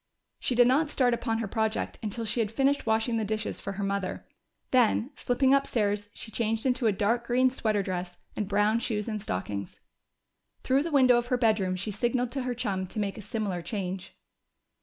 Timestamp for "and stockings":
9.07-9.79